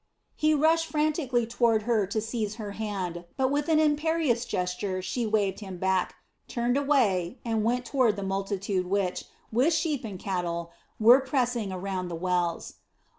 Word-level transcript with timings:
He 0.35 0.55
rushed 0.55 0.87
frantically 0.87 1.45
toward 1.45 1.83
her 1.83 2.07
to 2.07 2.19
seize 2.19 2.55
her 2.55 2.71
hand; 2.71 3.23
but 3.37 3.51
with 3.51 3.69
an 3.69 3.77
imperious 3.79 4.45
gesture 4.45 4.99
she 4.99 5.27
waved 5.27 5.59
him 5.59 5.77
back, 5.77 6.15
turned 6.47 6.75
away, 6.75 7.37
and 7.45 7.63
went 7.63 7.85
toward 7.85 8.15
the 8.15 8.23
multitude 8.23 8.87
which, 8.87 9.25
with 9.51 9.75
sheep 9.75 10.03
and 10.03 10.17
cattle, 10.17 10.71
were 10.99 11.19
pressing 11.19 11.71
around 11.71 12.07
the 12.07 12.15
wells. 12.15 12.77